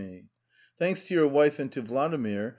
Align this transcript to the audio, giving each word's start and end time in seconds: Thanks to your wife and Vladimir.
Thanks 0.79 1.03
to 1.03 1.13
your 1.13 1.27
wife 1.27 1.59
and 1.59 1.71
Vladimir. 1.71 2.49